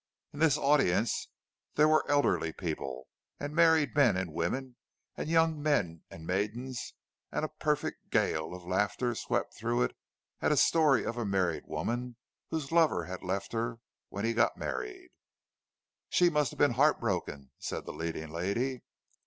[0.33, 1.27] In this audience
[1.75, 3.07] there were elderly people,
[3.39, 4.75] and married men and women,
[5.15, 6.95] and young men and maidens;
[7.31, 9.95] and a perfect gale of laughter swept through it
[10.41, 12.15] at a story of a married woman
[12.49, 13.77] whose lover had left her
[14.09, 15.11] when he got married:—
[16.09, 18.81] "She must have been heartbroken," said the leading lady.